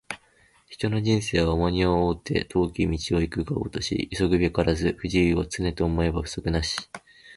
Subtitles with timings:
[0.67, 6.75] 人の一生は重荷を負うて、遠き道を行くがごとし急ぐべからず不自由を、常と思えば不足なし